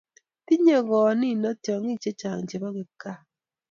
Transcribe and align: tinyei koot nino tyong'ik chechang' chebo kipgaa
tinyei 0.45 0.83
koot 0.89 1.15
nino 1.21 1.49
tyong'ik 1.63 1.99
chechang' 2.03 2.47
chebo 2.49 2.67
kipgaa 2.75 3.19